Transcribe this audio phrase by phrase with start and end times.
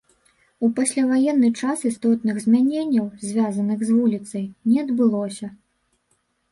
[0.67, 5.47] У пасляваенны час істотных змяненняў, звязаных з вуліцай, не адбылося.